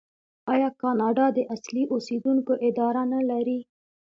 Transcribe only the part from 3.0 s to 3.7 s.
نلري؟